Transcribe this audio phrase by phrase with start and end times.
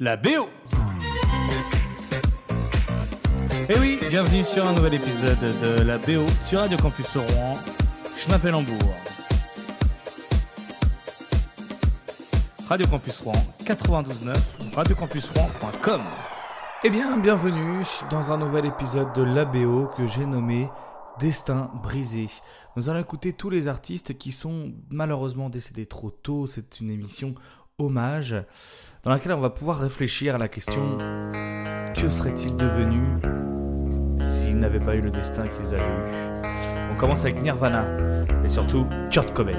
[0.00, 0.48] la BO.
[3.68, 7.52] Et oui, bienvenue sur un nouvel épisode de la BO sur Radio Campus Rouen.
[8.16, 8.92] Je m'appelle Hambourg.
[12.68, 16.02] Radio Campus Rouen 92.9, radiocampusrouen.com.
[16.82, 20.68] Eh bien, bienvenue dans un nouvel épisode de la BO que j'ai nommé
[21.20, 22.26] Destin brisé.
[22.74, 26.48] Nous allons écouter tous les artistes qui sont malheureusement décédés trop tôt.
[26.48, 27.36] C'est une émission
[27.78, 28.36] hommage
[29.02, 30.98] dans laquelle on va pouvoir réfléchir à la question
[31.94, 33.02] que serait-il devenu
[34.20, 36.92] s'ils n'avaient pas eu le destin qu'ils avaient eu?
[36.92, 37.84] On commence avec Nirvana
[38.44, 39.58] et surtout Kurt Cobain.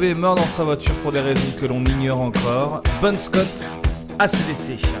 [0.00, 2.82] Retrouvé mort dans sa voiture pour des raisons que l'on ignore encore.
[3.02, 3.48] Bon Scott,
[4.18, 4.99] ACDC.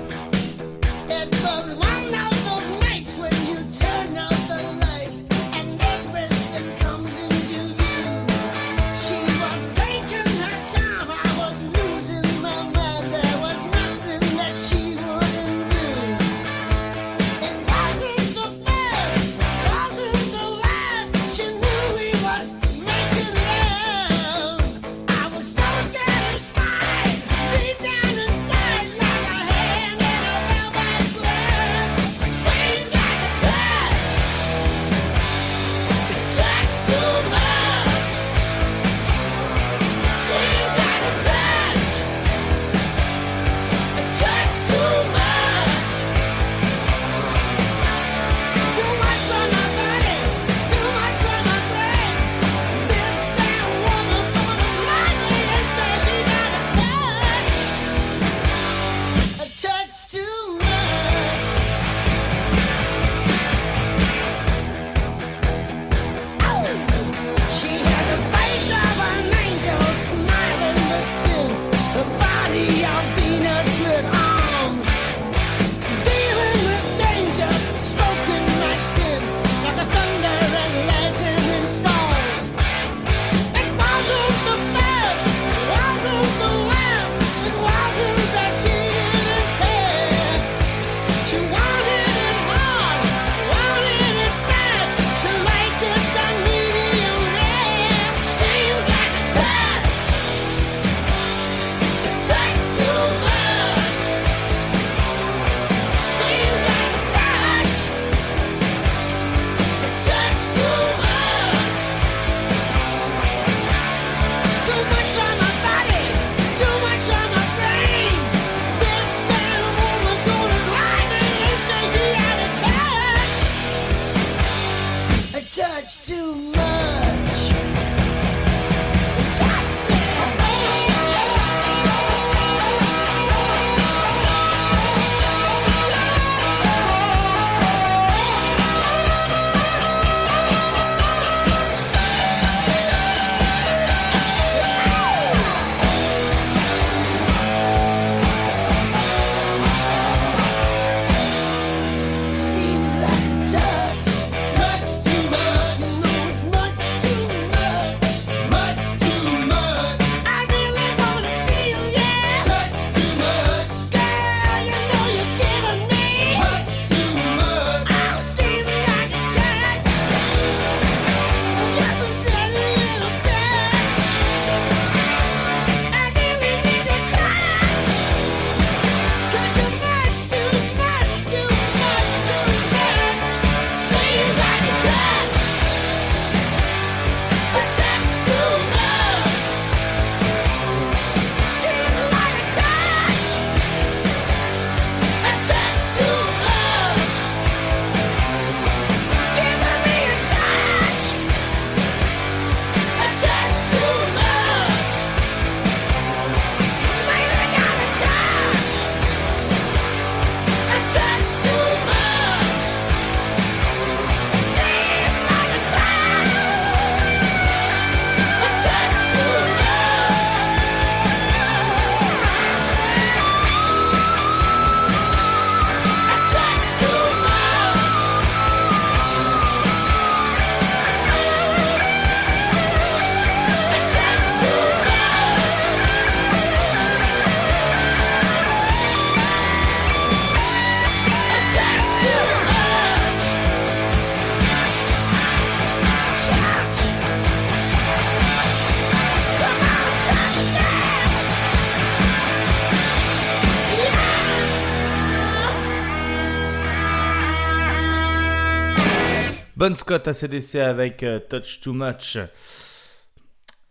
[259.60, 262.16] Bon Scott à CDC avec euh, Touch Too Much.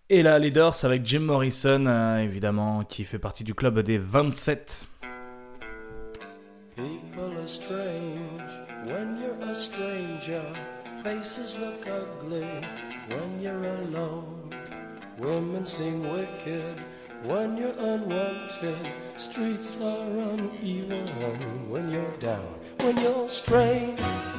[0.08, 4.86] Et là, Leaders avec Jim Morrison, euh, évidemment, qui fait partie du club des 27.
[6.75, 8.51] People are strange
[8.86, 10.43] when you're a stranger.
[11.03, 12.46] Faces look ugly
[13.10, 14.51] when you're alone.
[15.17, 16.75] Women seem wicked
[17.25, 18.77] when you're unwanted.
[19.17, 21.10] Streets are uneven
[21.67, 22.46] when you're down,
[22.77, 24.38] when you're strange.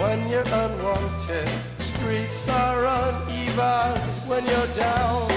[0.00, 1.48] when you're unwanted.
[1.78, 5.36] Streets are uneven when you're down.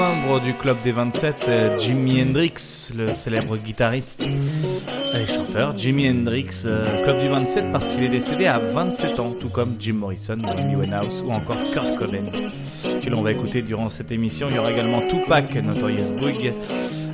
[0.00, 5.76] Membre du club des 27, euh, Jimi Hendrix, le célèbre guitariste et chanteur.
[5.76, 9.76] Jimi Hendrix, euh, club du 27 parce qu'il est décédé à 27 ans, tout comme
[9.78, 12.24] Jim Morrison, Amy Winehouse ou encore Kurt Cobain,
[13.04, 14.46] que l'on va écouter durant cette émission.
[14.48, 16.54] Il y aura également Tupac, Notorious Big,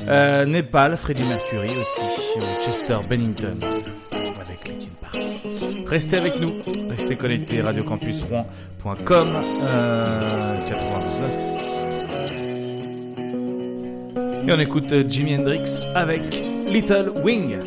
[0.07, 3.59] euh, Nepal, Freddie Mercury aussi, Chester Bennington
[4.13, 5.25] avec Linkin Park.
[5.89, 6.53] Restez avec nous,
[6.89, 9.29] restez connectés, radiocampusrouen.com,
[9.63, 11.56] euh, 99.
[14.49, 17.59] Et on écoute euh, Jimi Hendrix avec Little Wing.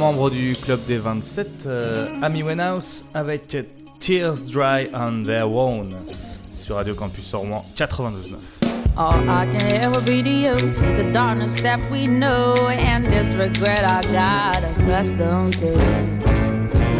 [0.00, 2.42] Membre du club des 27, euh, Amy
[3.12, 3.54] avec
[3.98, 5.94] Tears Dry on Their Own
[6.58, 8.36] sur Radio Campus Rouen 92.9.
[8.96, 10.54] All I can ever be to you
[10.88, 15.72] is the darkness that we know and this regret I got accustomed to.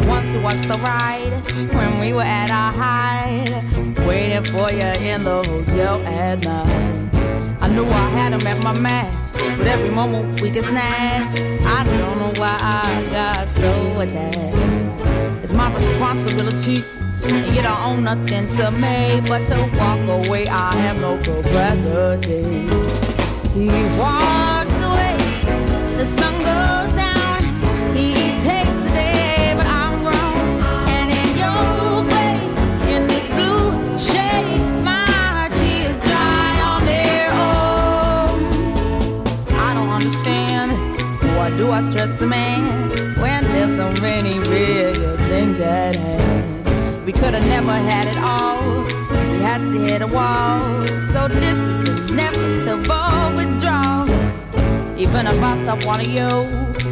[0.07, 3.65] Once was the ride when we were at our height,
[4.07, 7.11] waiting for you in the hotel at night.
[7.63, 9.20] I knew I had him at my match.
[9.59, 11.39] But every moment we get snatched.
[11.65, 14.57] I don't know why I got so attached.
[15.43, 16.85] It's my responsibility.
[17.25, 20.47] And you don't own nothing to me but to walk away.
[20.49, 22.67] I have no capacity.
[23.53, 23.67] He
[23.99, 25.17] walks away,
[25.97, 26.40] the sun
[41.81, 47.07] I stress the man when there's so many real things at hand?
[47.07, 48.83] We could have never had it all.
[49.33, 50.61] We had to hit a wall.
[51.15, 54.05] So this is inevitable withdrawal.
[54.99, 56.29] Even if I stop wanting you,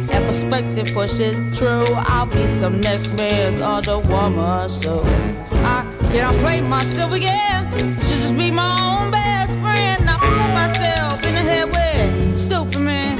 [0.07, 1.85] that perspective pushes true.
[2.09, 4.69] I'll be some next man's other woman.
[4.69, 7.69] So I cannot play myself again.
[8.01, 10.09] Should just be my own best friend.
[10.09, 13.19] I put myself in the head with stupid man.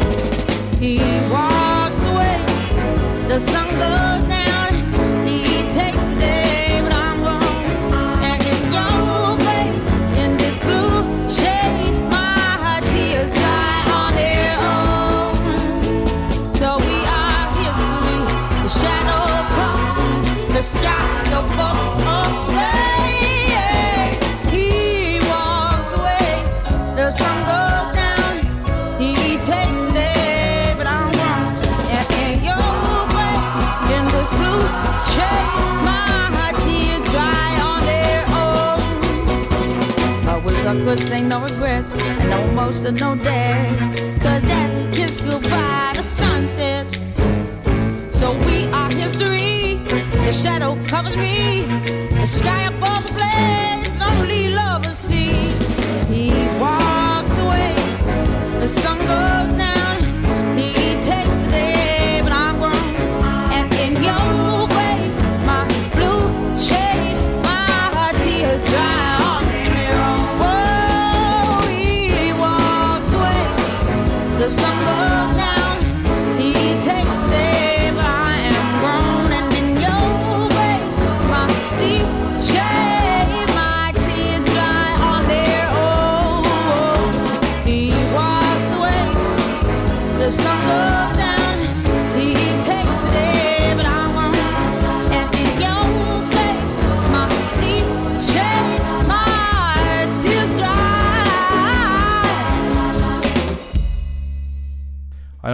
[0.80, 0.98] He
[1.30, 1.49] walks.
[3.30, 4.74] The sun goes down.
[5.24, 5.99] He takes
[40.84, 43.70] Could say no regrets and no emotional day.
[44.20, 46.94] Cause as we kiss goodbye, the sun sets.
[48.18, 49.76] So we are history.
[50.26, 51.64] The shadow covers me.
[52.22, 55.34] The sky above the blaze, lonely lovers see.
[56.14, 57.76] He walks away.
[58.60, 59.39] The sun goes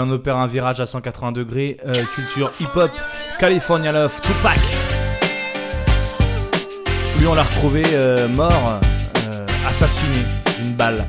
[0.05, 1.77] on opère un virage à 180 degrés.
[1.85, 2.91] Euh, culture hip-hop,
[3.39, 4.59] California Love, Tupac.
[7.17, 8.79] Lui, on l'a retrouvé euh, mort,
[9.29, 10.17] euh, assassiné
[10.59, 11.05] d'une balle.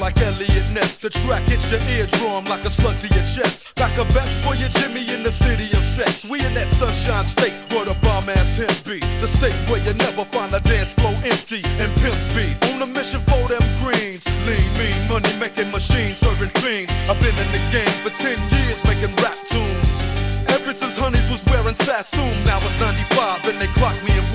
[0.00, 0.96] Like Elliot Ness.
[0.96, 3.74] The track hits your eardrum like a slug to your chest.
[3.76, 6.24] Back a vest for your Jimmy in the city of sex.
[6.24, 9.00] We in that sunshine state where the bomb ass him be.
[9.20, 12.56] The state where you never find a dance floor empty and pimp speed.
[12.72, 14.24] On a mission for them greens.
[14.46, 16.92] Lean, mean, money making machines serving fiends.
[17.08, 19.90] I've been in the game for 10 years making rap tunes.
[20.48, 23.96] Ever since Honeys was wearing Sassoon, now it's 95 and they clock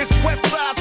[0.00, 0.77] It's Westside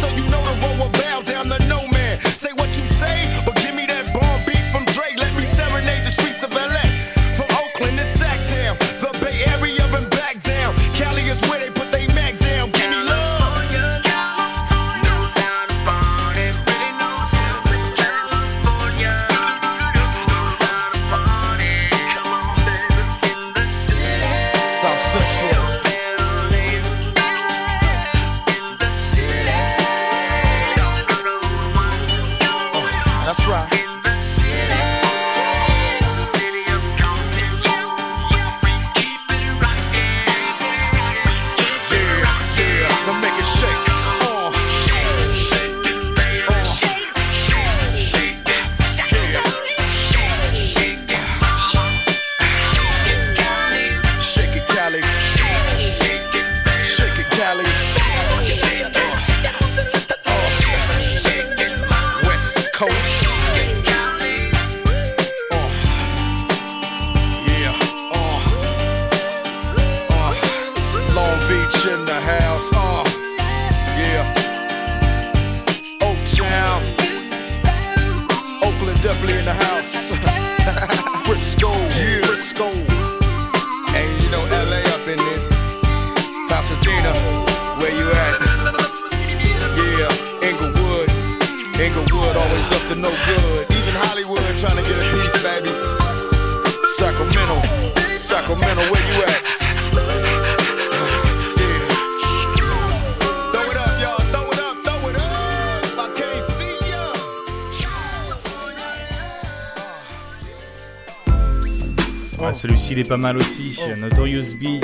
[112.57, 113.79] Celui-ci il est pas mal aussi.
[113.99, 114.83] Notorious Big,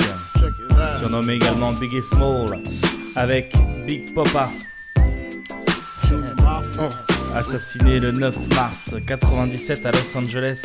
[1.00, 2.60] surnommé également Big et Small,
[3.16, 3.52] avec
[3.84, 4.48] Big Papa.
[7.34, 10.62] Assassiné le 9 mars 97 à Los Angeles.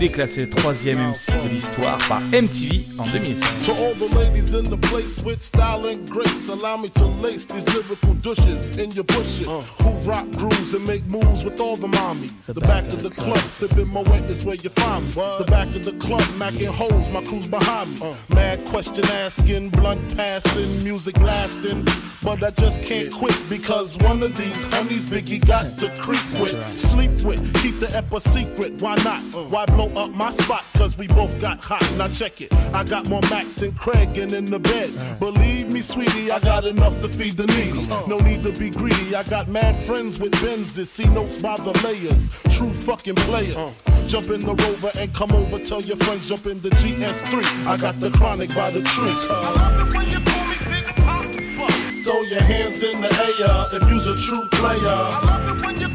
[0.00, 3.66] Il est classé troisième MC de l'histoire par MTV en 2006.
[3.66, 7.44] To all the ladies in the place with style and grace, allow me to lace
[7.44, 9.46] these lyrical douches in your bushes.
[9.46, 9.60] Uh.
[9.82, 12.32] Who rock grooves and make moves with all the mommies.
[12.46, 15.12] The, back, of the club, sipping my wet is where you find me.
[15.12, 18.06] The back of the club, macking holes, my crew's behind me.
[18.06, 18.34] Uh.
[18.34, 21.86] Mad question asking, blunt passing, music lasting.
[22.22, 26.78] But I just can't quit because one of these honeys Biggie got to creep with,
[26.78, 28.80] sleep with, keep the ep a secret.
[28.80, 29.22] Why not?
[29.34, 29.44] Uh.
[29.44, 30.64] Why blow up my spot?
[30.74, 31.82] Cause we both got hot.
[31.96, 32.52] Now check it.
[32.74, 34.90] I got more Mac than Craig and in the bed.
[35.18, 37.86] Believe me, sweetie, I got enough to feed the needy.
[38.08, 39.14] No need to be greedy.
[39.14, 40.86] I got mad friends with Benzes.
[40.86, 42.30] See notes by the layers.
[42.56, 43.80] True fucking players.
[44.06, 45.58] Jump in the rover and come over.
[45.58, 47.66] Tell your friends jump in the GS3.
[47.66, 49.06] I got the chronic by the tree.
[49.30, 52.02] I love it when you call me Big Papa.
[52.02, 55.89] Throw your hands in the air if you's a true player.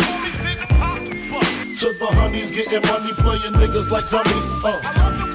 [1.86, 4.52] The honeys getting money, playing niggas like dummies.
[4.66, 5.35] Uh.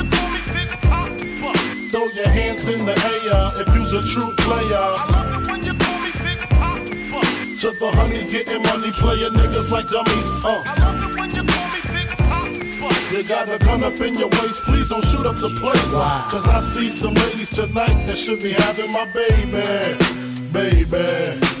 [2.31, 4.73] Hands in the air if you's a true player.
[4.73, 6.79] I love it when you call me Big Papa.
[7.61, 10.31] To the honeys getting money, playing niggas like dummies.
[10.43, 10.63] Uh.
[10.65, 13.11] I love it when you call me Big Papa.
[13.11, 15.93] You got a gun up in your waist, please don't shoot up the place.
[16.31, 20.31] Cause I see some ladies tonight that should be having my baby.
[20.51, 21.60] Baby.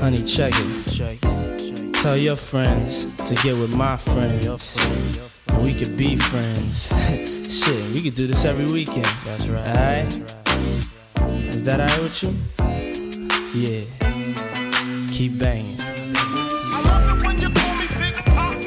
[0.00, 1.92] Honey, check it.
[1.92, 4.78] Tell your friends to get with my friends.
[5.48, 6.88] And we could be friends.
[7.50, 9.04] Shit, we could do this every weekend.
[9.26, 9.60] That's right.
[9.68, 10.14] Alright?
[11.54, 12.32] Is that alright with you?
[13.52, 13.84] Yeah.
[15.12, 15.76] Keep banging.
[15.78, 18.58] I love it when you call me Big Papa.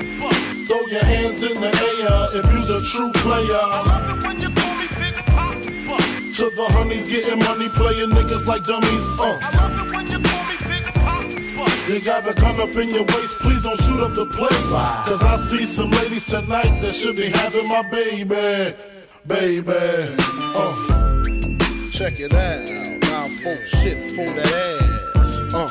[0.68, 3.58] Throw your hands in the air if you's a true player.
[3.58, 5.60] I love it when you call me Big Papa.
[5.60, 9.10] To the honeys getting money, playing niggas like dummies.
[9.20, 9.54] Uh.
[11.94, 14.72] You got a gun up in your waist, please don't shoot up the place.
[15.06, 18.76] Cause I see some ladies tonight that should be having my baby.
[19.28, 19.74] Baby.
[20.56, 20.74] Uh.
[21.92, 22.68] Check it out.
[23.04, 25.54] Now folk shit for that ass.
[25.54, 25.70] Uh.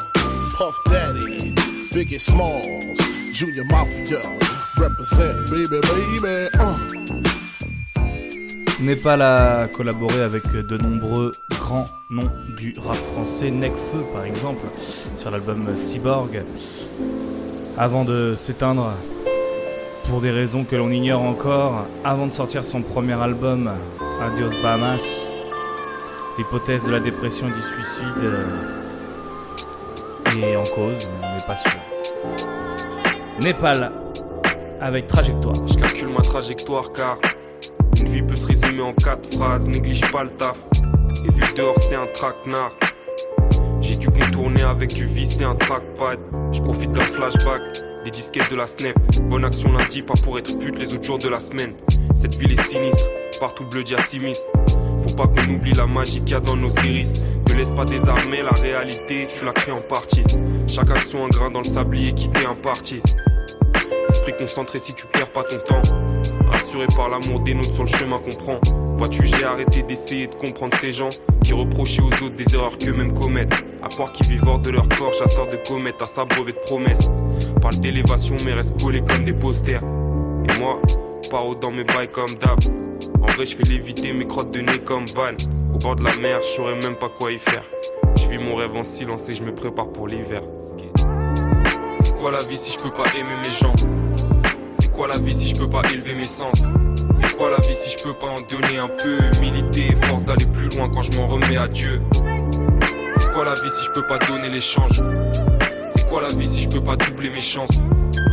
[0.55, 1.57] Puff Daddy,
[1.91, 3.01] Biggie Smalls,
[3.37, 4.23] Junior Mafia,
[4.79, 6.49] represent, baby, baby.
[6.55, 7.22] Uh.
[8.83, 14.67] Népal a collaboré avec de nombreux grands noms du rap français, Necfeu par exemple,
[15.19, 16.43] sur l'album Cyborg.
[17.79, 18.93] Avant de s'éteindre,
[20.09, 23.71] pour des raisons que l'on ignore encore, avant de sortir son premier album,
[24.21, 25.29] Adios Bahamas,
[26.37, 28.45] l'hypothèse de la dépression et du suicide euh,
[30.45, 31.71] est en cause, mais on n'est pas sûr.
[33.41, 33.93] Népal,
[34.81, 35.55] avec Trajectoire.
[35.69, 37.19] Je calcule ma trajectoire car
[38.03, 39.67] une vie peut se résumer en quatre phrases.
[39.67, 40.59] Néglige pas le taf.
[41.25, 42.73] Et vu dehors c'est un traquenard.
[43.81, 46.19] J'ai dû contourner avec du vis et un trackpad.
[46.53, 47.63] Je profite d'un flashback,
[48.05, 48.97] des disquettes de la snap.
[49.25, 51.75] Bonne action lundi, pas pour être pute les autres jours de la semaine.
[52.15, 53.09] Cette ville est sinistre,
[53.41, 54.37] partout bleu diacimis.
[54.99, 57.23] Faut pas qu'on oublie la magie qu'il y a dans nos iris.
[57.49, 60.25] Ne laisse pas désarmer la réalité, tu la crées en partie.
[60.67, 63.01] Chaque action un grain dans le sablier qui t'est imparti.
[64.09, 66.02] Esprit concentré si tu perds pas ton temps.
[66.53, 68.61] Rassuré par l'amour des nôtres sur le chemin qu'on prend.
[68.99, 71.11] Vois-tu, j'ai arrêté d'essayer de comprendre ces gens
[71.43, 73.55] qui reprochaient aux autres des erreurs qu'eux-mêmes commettent.
[73.83, 77.11] À croire qu'ils vivent hors de leur corps, chasseurs de comètes, à s'abreuver de promesses.
[77.61, 79.83] Parle d'élévation, mais reste collés comme des posters.
[79.83, 80.79] Et moi,
[81.31, 82.61] paro dans mes bails comme d'hab.
[83.23, 85.35] En vrai, je fais léviter mes crottes de nez comme ban.
[85.75, 87.65] Au bord de la mer, je saurais même pas quoi y faire.
[88.17, 90.43] Je vis mon rêve en silence et je me prépare pour l'hiver.
[92.03, 93.73] C'est quoi la vie si je peux pas aimer mes gens?
[94.93, 96.55] Quoi la vie si je peux pas élever mes sens?
[97.15, 99.19] C'est quoi la vie si je peux pas en donner un peu?
[99.39, 102.03] Humilité force d'aller plus loin quand je m'en remets à Dieu.
[103.17, 105.03] C'est quoi la vie si je peux pas donner l'échange?
[105.89, 107.81] C'est quoi la vie si je peux pas doubler mes chances?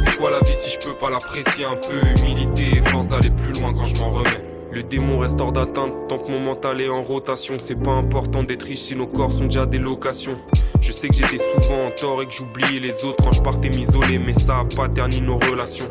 [0.04, 2.22] C'est quoi la vie si je peux pas l'apprécier un peu?
[2.22, 4.43] Humilité force d'aller plus loin quand je m'en remets.
[4.72, 7.56] Le démon reste hors d'atteinte tant que mon mental est en rotation.
[7.58, 10.38] C'est pas important d'être riche si nos corps sont déjà des locations.
[10.82, 13.69] Je sais que j'étais souvent en tort et que j'oubliais les autres quand je partais
[13.69, 15.89] m'isoler, mais ça a pas terni nos relations.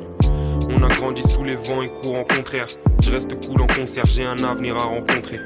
[0.71, 2.69] On a grandi sous les vents et courants contraires.
[3.03, 5.39] Je reste cool en concert, j'ai un avenir à rencontrer.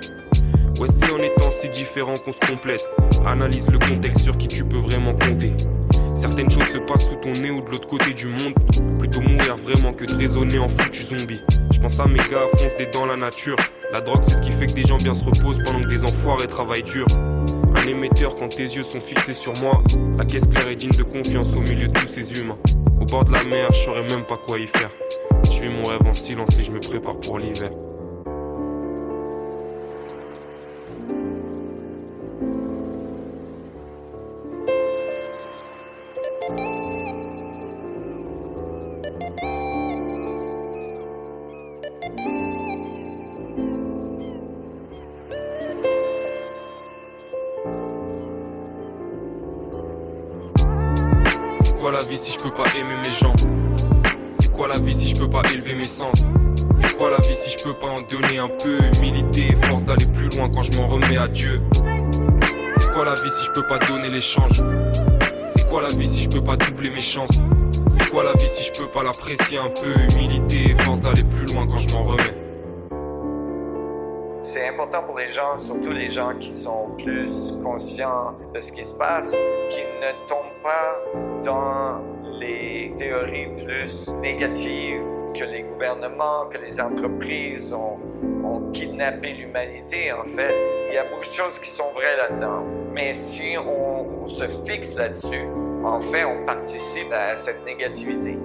[0.78, 2.86] Ouais, c'est en étant si différent qu'on se complète.
[3.26, 5.52] Analyse le contexte sur qui tu peux vraiment compter.
[6.16, 8.54] Certaines choses se passent sous ton nez ou de l'autre côté du monde.
[8.98, 11.40] Plutôt mourir vraiment que de raisonner en foutu zombie.
[11.72, 13.56] Je pense à mes gars fonce des dans la nature.
[13.92, 16.04] La drogue, c'est ce qui fait que des gens bien se reposent pendant que des
[16.04, 17.06] enfoirés travaillent dur.
[17.74, 19.82] Un émetteur quand tes yeux sont fixés sur moi.
[20.16, 22.58] La caisse claire est digne de confiance au milieu de tous ces humains.
[23.00, 24.90] Au bord de la mer, je saurais même pas quoi y faire.
[25.44, 27.70] Je vis mon rêve en silence et je me prépare pour l'hiver.
[58.04, 61.60] Donner un peu Humilité force d'aller plus loin quand je m'en remets à Dieu.
[62.76, 64.62] C'est quoi la vie si je peux pas donner l'échange
[65.48, 67.40] C'est quoi la vie si je peux pas doubler mes chances?
[67.88, 69.94] C'est quoi la vie si je peux pas l'apprécier un peu?
[70.14, 72.36] Humilité force d'aller plus loin quand je m'en remets.
[74.42, 78.84] C'est important pour les gens, surtout les gens qui sont plus conscients de ce qui
[78.84, 79.30] se passe,
[79.70, 80.98] qui ne tombent pas
[81.44, 82.00] dans
[82.40, 85.00] les théories plus négatives
[85.32, 87.98] que les gouvernements, que les entreprises ont,
[88.72, 90.54] kidnappé l'humanité, en fait.
[90.88, 92.64] Il y a beaucoup de choses qui sont vraies là-dedans.
[92.92, 95.46] Mais si on, se fixe là-dessus,
[95.84, 98.38] en fait, on participe à cette négativité.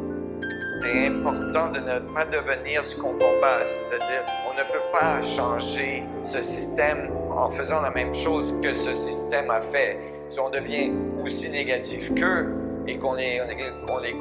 [0.81, 6.03] C'est important de ne pas devenir ce qu'on combat, c'est-à-dire on ne peut pas changer
[6.25, 9.97] ce système en faisant la même chose que ce système a fait.
[10.29, 10.91] Si on devient
[11.23, 12.53] aussi négatif qu'eux
[12.85, 13.39] et qu'on les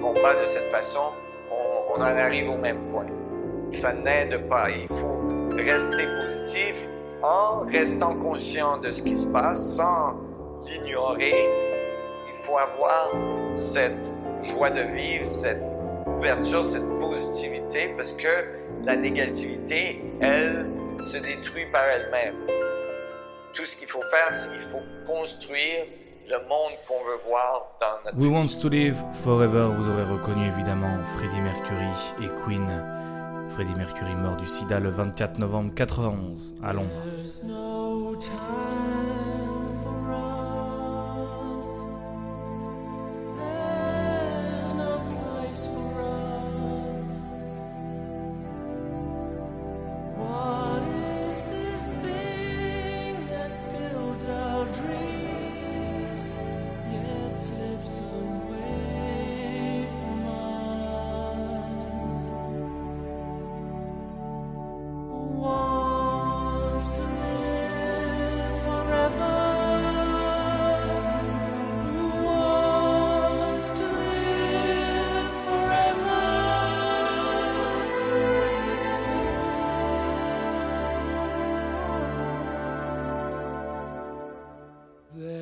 [0.01, 1.13] combat de cette façon,
[1.97, 3.07] on, en arrive au même point.
[3.71, 4.69] Ça n'aide pas.
[4.71, 6.89] Il faut rester positif
[7.23, 10.17] en restant conscient de ce qui se passe sans
[10.65, 11.35] l'ignorer.
[12.29, 13.13] Il faut avoir
[13.57, 15.63] cette joie de vivre, cette
[16.07, 18.45] ouverture, cette positivité, parce que
[18.85, 20.67] la négativité, elle,
[21.03, 22.35] se détruit par elle-même.
[23.53, 25.87] Tout ce qu'il faut faire, c'est qu'il faut construire
[26.29, 30.49] le monde qu'on veut voir dans notre We Want to Live Forever, vous aurez reconnu
[30.49, 32.67] évidemment Freddie Mercury et Queen.
[33.51, 36.91] Freddie Mercury mort du sida le 24 novembre 91 à Londres.
[37.05, 37.43] There's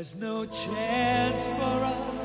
[0.05, 2.24] There's no chance for us.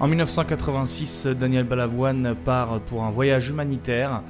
[0.00, 4.22] En 1986, Daniel Balavoine part pour un voyage humanitaire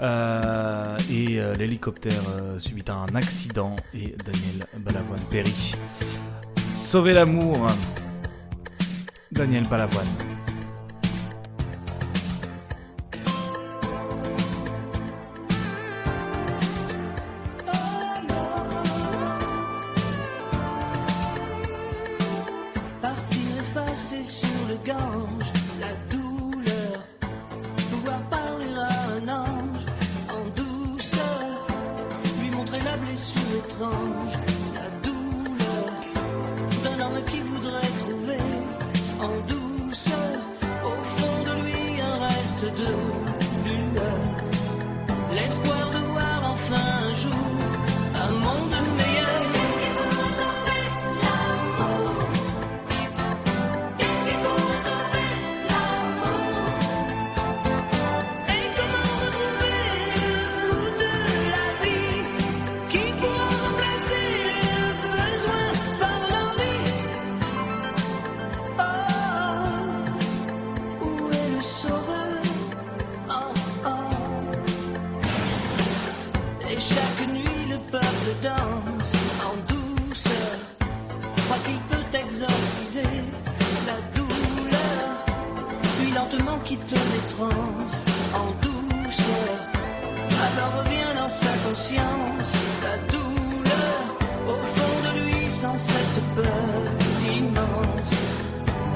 [0.00, 5.74] euh, et euh, l'hélicoptère euh, subit un accident et Daniel Balavoine périt.
[6.74, 7.68] Sauvez l'amour,
[9.30, 10.33] Daniel Balavoine.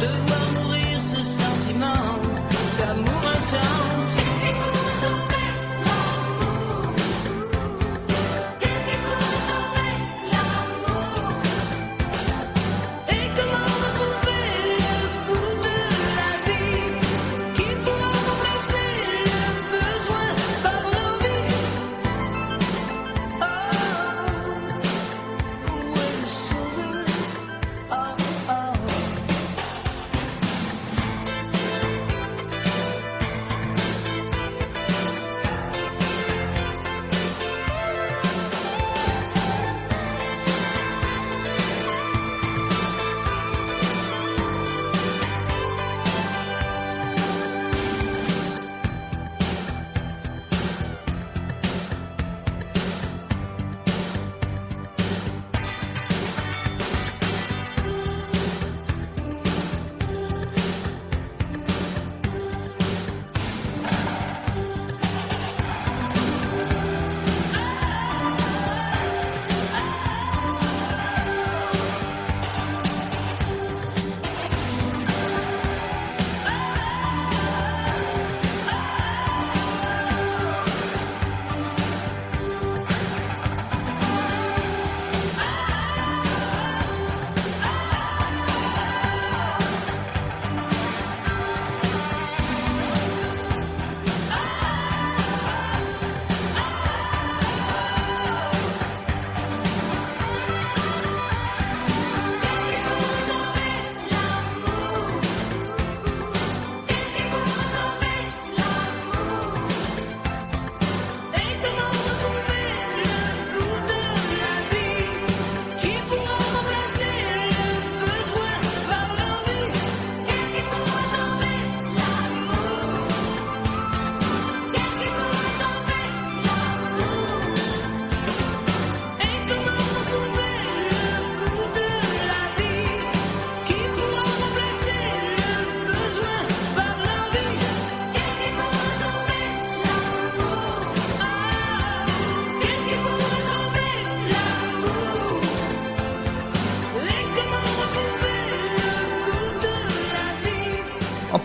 [0.01, 0.28] de.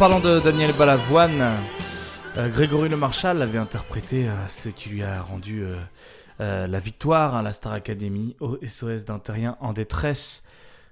[0.09, 1.41] parlant de Daniel Balavoine,
[2.35, 5.63] euh, Grégory Le Marchal avait interprété euh, ce qui lui a rendu
[6.41, 10.43] euh, la victoire à la Star Academy au SOS d'un terrien en détresse,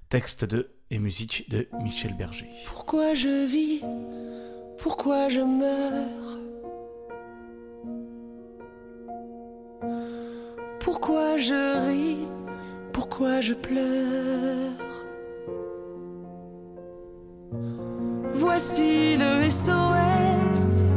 [0.07, 2.47] texte de et musique de Michel Berger.
[2.68, 3.82] Pourquoi je vis?
[4.78, 6.39] Pourquoi je meurs?
[10.80, 12.28] Pourquoi je ris?
[12.93, 14.72] Pourquoi je pleure?
[18.34, 20.93] Voici le SOS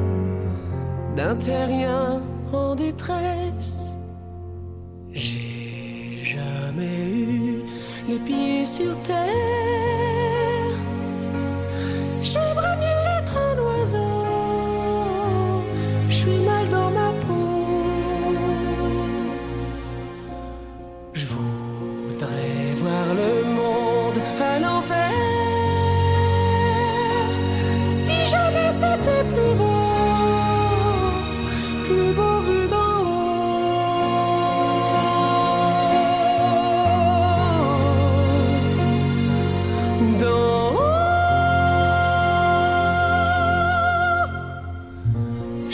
[1.16, 2.20] d'un terrien
[2.52, 3.96] en détresse.
[5.12, 7.62] J'ai jamais eu
[8.08, 9.24] les pieds sur terre.
[12.22, 13.03] J'aimerais mieux.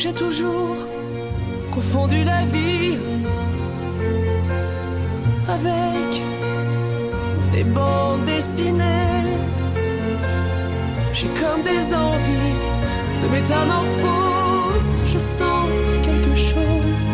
[0.03, 0.77] J'ai toujours
[1.71, 2.97] confondu la vie
[5.47, 6.23] avec
[7.53, 9.37] des bandes dessinées.
[11.13, 12.57] J'ai comme des envies
[13.23, 14.97] de métamorphose.
[15.05, 15.69] Je sens
[16.03, 17.05] quelque chose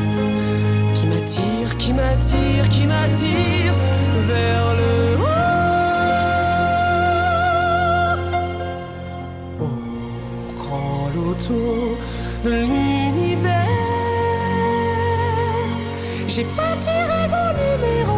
[0.94, 3.74] qui m'attire, qui m'attire, qui m'attire
[4.28, 5.35] vers le haut.
[11.26, 11.98] Loto
[12.44, 13.52] de l'univers.
[16.28, 18.15] J'ai pas tiré mon numéro.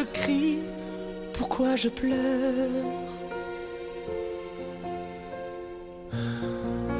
[0.00, 0.58] Je crie
[1.32, 3.08] Pourquoi je pleure?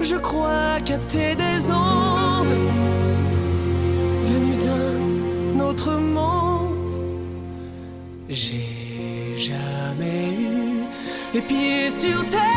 [0.03, 2.59] Je crois capter des ondes
[4.31, 6.95] venues d'un autre monde.
[8.29, 10.85] J'ai jamais eu
[11.35, 12.50] les pieds sur terre.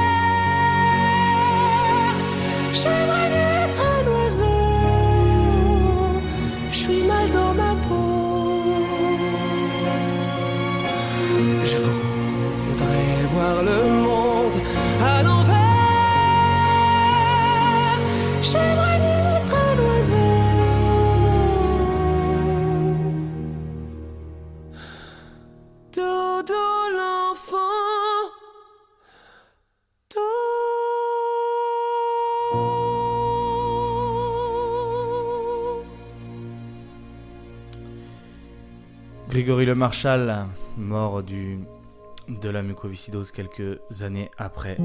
[39.44, 40.46] Grégory Le Marchal,
[40.78, 44.78] mort de la mucoviscidose quelques années après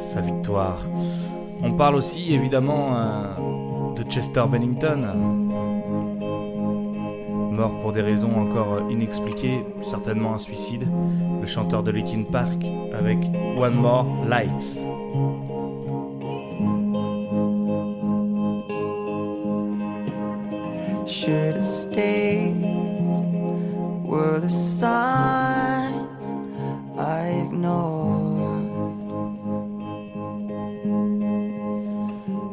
[0.00, 0.78] sa victoire.
[1.62, 5.12] On parle aussi évidemment euh, de Chester Bennington,
[7.52, 10.88] mort pour des raisons encore inexpliquées, certainement un suicide,
[11.42, 13.18] le chanteur de Linkin Park avec
[13.58, 14.80] One More Lights.
[24.08, 26.30] Were the signs
[26.96, 28.72] I ignored.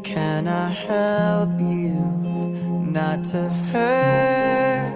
[0.03, 1.95] Can I help you
[2.97, 4.95] not to hurt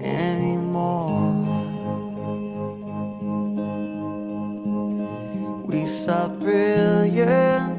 [0.00, 1.34] anymore?
[5.66, 7.73] We saw brilliance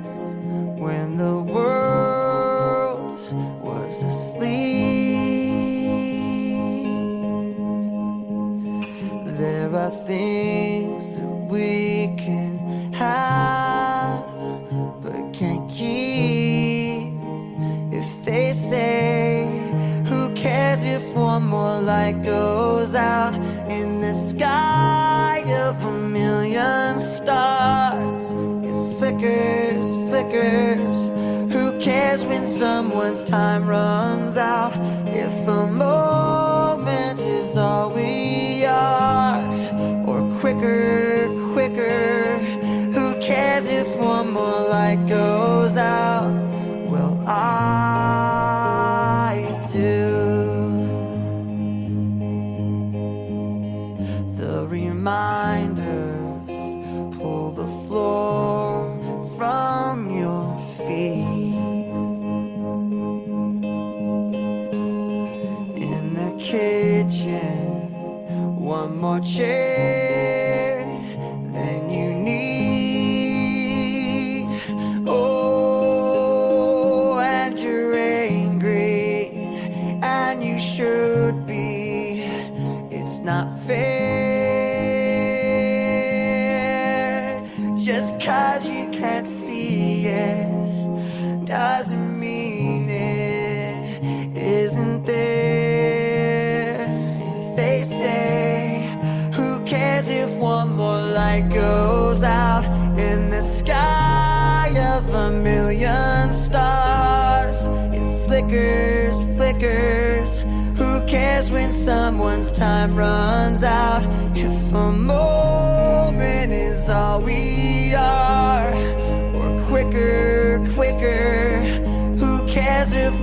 [30.35, 31.53] flickers.
[31.53, 34.73] Who cares when someone's time runs out?
[35.07, 35.67] If a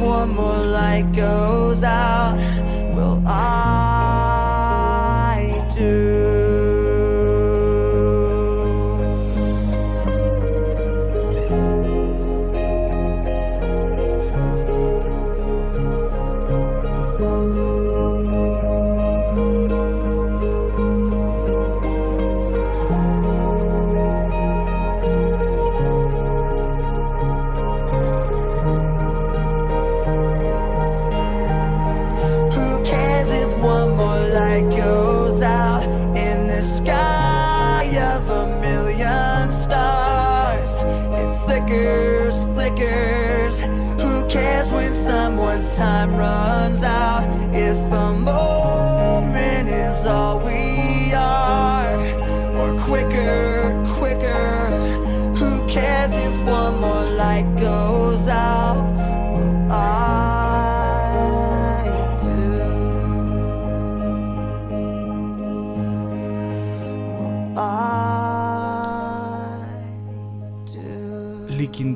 [0.03, 2.52] one more light goes out.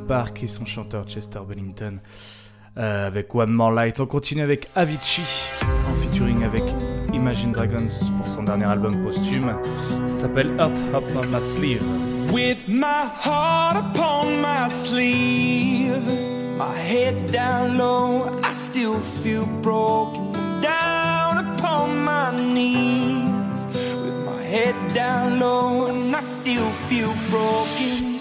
[0.07, 1.99] Park et son chanteur Chester Bennington
[2.79, 4.01] euh, avec One More Light.
[4.01, 5.25] On continue avec Avicii
[5.63, 6.63] en featuring avec
[7.13, 7.89] Imagine Dragons
[8.19, 9.53] pour son dernier album posthume.
[10.07, 11.83] Ça s'appelle Heart on My Sleeve.
[12.33, 16.03] With my heart upon my sleeve,
[17.41, 17.67] down.
[24.03, 28.16] With my head down low, I still feel broken.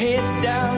[0.00, 0.69] head down.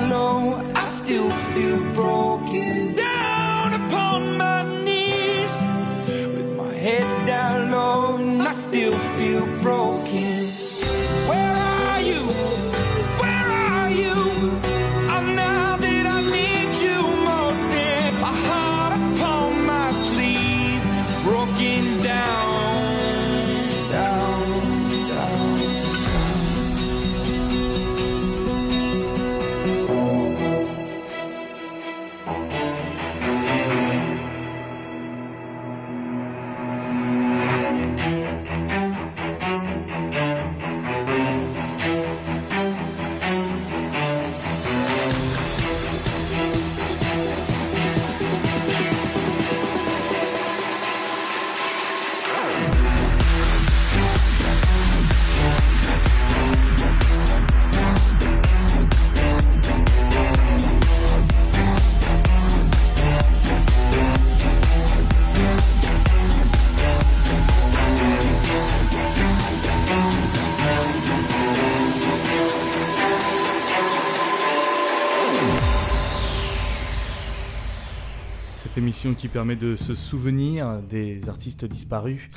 [79.33, 82.29] Permet de se souvenir des artistes disparus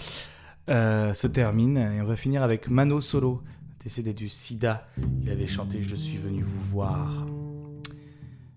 [0.69, 3.43] euh, se termine et on va finir avec Mano Solo,
[3.83, 4.87] décédé du sida.
[5.21, 7.25] Il avait chanté Je suis venu vous voir.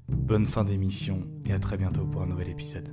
[0.08, 2.88] Bonne fin d'émission et à très bientôt pour un nouvel épisode.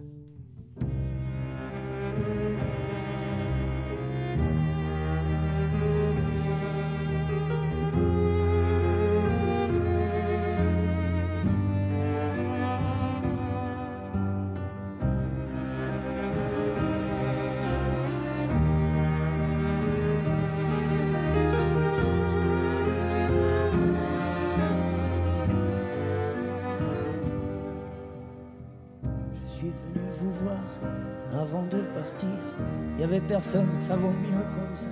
[33.06, 34.90] Avait personne, ça vaut mieux comme ça.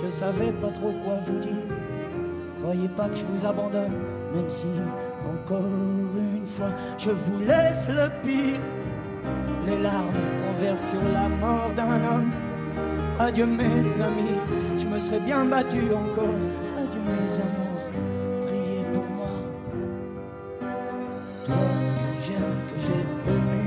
[0.00, 1.66] Je savais pas trop quoi vous dire.
[2.62, 3.90] Croyez pas que je vous abandonne,
[4.32, 4.68] même si
[5.26, 5.66] encore
[6.16, 8.60] une fois je vous laisse le pire.
[9.66, 12.30] Les larmes qu'on verse sur la mort d'un homme.
[13.18, 14.38] Adieu mes amis,
[14.78, 16.38] je me serais bien battu encore.
[16.78, 17.90] Adieu mes amours,
[18.42, 19.34] priez pour moi.
[21.44, 21.56] Toi
[21.96, 23.64] que j'aime, que j'ai aimé,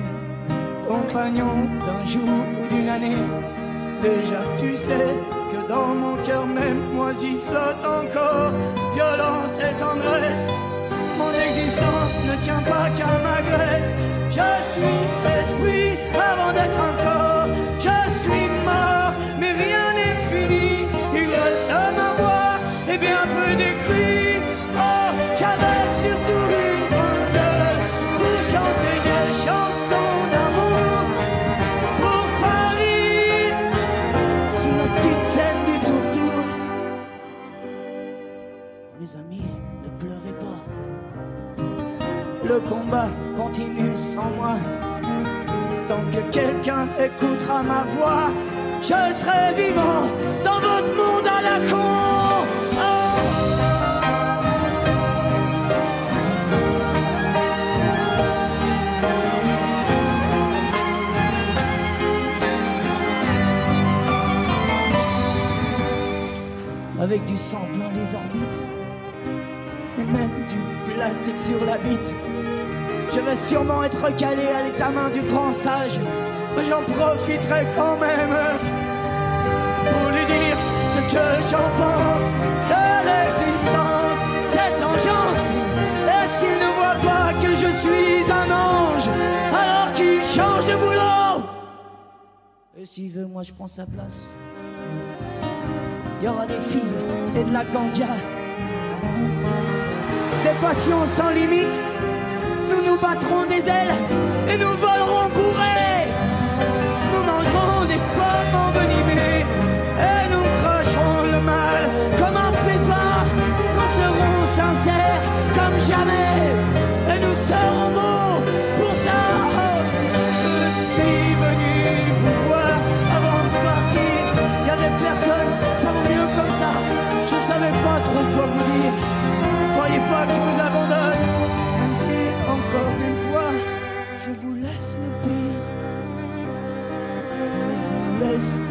[0.87, 3.56] compagnon d'un jour ou d'une année.
[4.01, 5.13] Déjà tu sais
[5.51, 8.51] que dans mon cœur même moisi flotte encore
[8.93, 10.49] violence et tendresse.
[11.17, 13.95] Mon existence ne tient pas qu'à ma graisse.
[14.29, 14.99] Je suis
[15.39, 16.06] esprit
[46.37, 48.27] quelqu'un écoutera ma voix,
[48.81, 50.03] je serai vivant
[50.45, 51.77] dans votre monde à la con.
[67.01, 68.61] Avec du sang plein les orbites
[69.99, 72.13] et même du plastique sur la bite.
[73.09, 75.99] Je vais sûrement être recalé à l'examen du grand sage,
[76.63, 78.35] j'en profiterai quand même
[79.85, 80.57] pour lui dire
[80.93, 82.27] ce que j'en pense
[82.71, 85.45] de l'existence, cette engeance.
[86.07, 89.09] Et s'il ne voit pas que je suis un ange,
[89.53, 91.43] alors qu'il change de boulot.
[92.79, 94.23] Et s'il veut, moi je prends sa place.
[96.19, 96.81] Il y aura des filles
[97.35, 98.07] et de la ganja,
[100.43, 101.83] des passions sans limite.
[102.69, 103.93] Nous nous battrons des ailes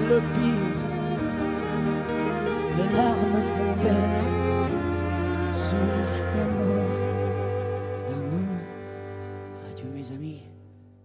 [0.08, 0.76] le pire.
[2.76, 4.26] Les larmes qu'on verse
[5.68, 6.96] sur la mort
[8.08, 8.58] d'un homme.
[9.70, 10.42] Adieu mes amis,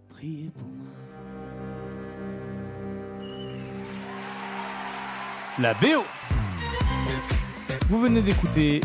[0.09, 0.91] priez pour moi.
[5.59, 6.03] La BO
[7.89, 8.81] Vous venez d'écouter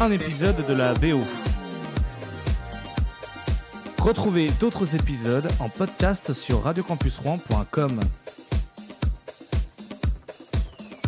[0.00, 1.20] un épisode de la BO.
[3.98, 8.00] Retrouvez d'autres épisodes en podcast sur radiocampusrouen.com.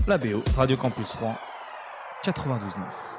[0.06, 1.34] La BO, Radio Campus Rouen
[2.22, 3.13] 92.9.